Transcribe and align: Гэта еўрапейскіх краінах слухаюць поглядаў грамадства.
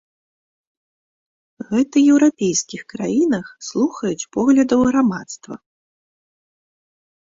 Гэта 1.71 1.95
еўрапейскіх 2.13 2.81
краінах 2.93 3.45
слухаюць 3.69 4.27
поглядаў 4.37 4.79
грамадства. 4.91 5.55